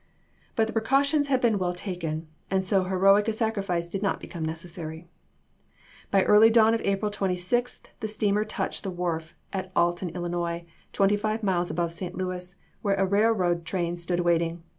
But 0.55 0.65
the 0.65 0.73
precautions 0.73 1.27
had 1.27 1.41
been 1.41 1.59
well 1.59 1.75
taken, 1.75 2.27
and 2.49 2.65
so 2.65 2.85
heroic 2.85 3.27
a 3.27 3.33
sacrifice 3.33 3.87
did 3.87 4.01
not 4.01 4.19
become 4.19 4.43
necessary. 4.43 5.07
By 6.09 6.23
early 6.23 6.49
dawn 6.49 6.73
of 6.73 6.81
April 6.81 7.11
26 7.11 7.81
the 7.99 8.07
steamer 8.07 8.43
touched 8.43 8.79
isei. 8.81 8.85
the 8.85 8.89
wharf 8.89 9.35
at 9.53 9.71
Alton, 9.75 10.09
Illinois, 10.09 10.65
twenty 10.91 11.15
five 11.17 11.43
miles 11.43 11.69
above 11.69 11.93
St. 11.93 12.15
Louis, 12.15 12.55
where 12.81 12.95
a 12.95 13.05
railroad 13.05 13.63
train 13.63 13.95
stood 13.95 14.21
waiting. 14.21 14.63